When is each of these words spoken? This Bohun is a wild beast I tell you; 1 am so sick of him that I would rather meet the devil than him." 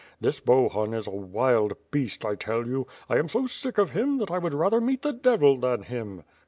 This 0.19 0.39
Bohun 0.39 0.95
is 0.95 1.05
a 1.05 1.11
wild 1.11 1.75
beast 1.91 2.25
I 2.25 2.33
tell 2.33 2.65
you; 2.65 2.87
1 3.05 3.19
am 3.19 3.27
so 3.29 3.45
sick 3.45 3.77
of 3.77 3.91
him 3.91 4.17
that 4.17 4.31
I 4.31 4.39
would 4.39 4.55
rather 4.55 4.81
meet 4.81 5.03
the 5.03 5.13
devil 5.13 5.57
than 5.57 5.83
him." 5.83 6.23